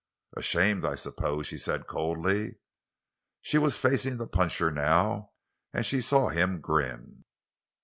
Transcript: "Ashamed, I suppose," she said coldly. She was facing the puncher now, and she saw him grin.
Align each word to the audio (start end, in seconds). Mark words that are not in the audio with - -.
"Ashamed, 0.35 0.83
I 0.83 0.95
suppose," 0.95 1.45
she 1.45 1.59
said 1.59 1.85
coldly. 1.85 2.55
She 3.43 3.59
was 3.59 3.77
facing 3.77 4.17
the 4.17 4.25
puncher 4.25 4.71
now, 4.71 5.29
and 5.75 5.85
she 5.85 6.01
saw 6.01 6.29
him 6.29 6.59
grin. 6.59 7.23